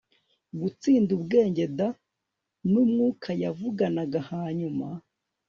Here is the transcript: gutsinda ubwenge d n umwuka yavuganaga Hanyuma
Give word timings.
gutsinda 0.59 1.11
ubwenge 1.17 1.65
d 1.77 1.79
n 2.71 2.73
umwuka 2.83 3.29
yavuganaga 3.43 4.19
Hanyuma 4.31 4.87